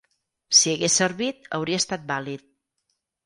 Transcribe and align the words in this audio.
Si 0.59 0.71
hagués 0.71 0.95
servit, 1.01 1.45
hauria 1.59 1.81
estat 1.83 2.09
vàlid. 2.13 2.47